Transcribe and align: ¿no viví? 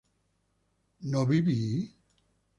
¿no 1.11 1.27
viví? 1.27 1.63